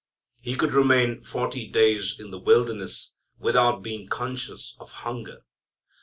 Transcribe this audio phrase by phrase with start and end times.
[0.41, 5.43] He could remain forty days in the wilderness without being conscious of hunger.